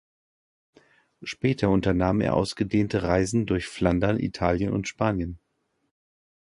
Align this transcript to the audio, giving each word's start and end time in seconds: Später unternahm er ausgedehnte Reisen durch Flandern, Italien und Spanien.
Später 1.21 1.69
unternahm 1.69 2.21
er 2.21 2.33
ausgedehnte 2.33 3.03
Reisen 3.03 3.45
durch 3.45 3.67
Flandern, 3.67 4.19
Italien 4.19 4.71
und 4.73 4.87
Spanien. 4.87 5.37